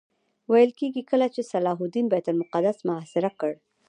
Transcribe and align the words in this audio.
ویل 0.51 0.71
کېږي 0.79 1.03
کله 1.11 1.27
چې 1.35 1.41
صلاح 1.51 1.77
الدین 1.83 2.05
بیت 2.13 2.25
المقدس 2.29 2.77
محاصره 2.87 3.29
کړ. 3.39 3.51